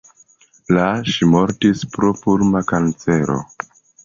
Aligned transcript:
La 0.77 0.85
ŝi 1.15 1.27
mortis 1.33 1.83
pro 1.97 2.11
pulma 2.23 2.63
kancero. 2.73 3.39